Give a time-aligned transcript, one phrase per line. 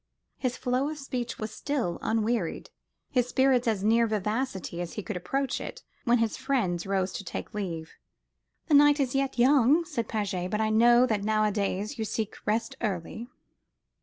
[0.39, 2.71] His flow of speech was still unwearied,
[3.11, 7.23] his spirits as near vivacity as they could approach it, when his friends rose to
[7.23, 7.93] take leave.
[8.65, 12.75] "The night is yet young," said Paget, "but I know that nowadays you seek rest
[12.81, 13.29] early."